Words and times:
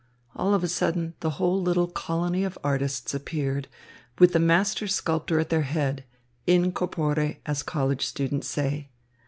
All 0.35 0.55
of 0.55 0.63
a 0.63 0.67
sudden 0.67 1.13
the 1.19 1.29
whole 1.37 1.61
little 1.61 1.85
colony 1.85 2.43
of 2.43 2.57
artists 2.63 3.13
appeared, 3.13 3.67
with 4.17 4.33
the 4.33 4.39
master 4.39 4.87
sculptor 4.87 5.39
at 5.39 5.49
their 5.51 5.61
head 5.61 6.05
in 6.47 6.71
corpore, 6.71 7.35
as 7.45 7.61
college 7.61 8.03
students 8.07 8.47
say. 8.47 8.89